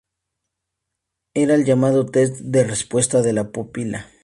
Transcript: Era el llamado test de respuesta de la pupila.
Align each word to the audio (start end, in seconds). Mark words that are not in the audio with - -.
Era 1.35 1.53
el 1.53 1.63
llamado 1.63 2.07
test 2.07 2.37
de 2.39 2.63
respuesta 2.63 3.21
de 3.21 3.33
la 3.33 3.51
pupila. 3.51 4.09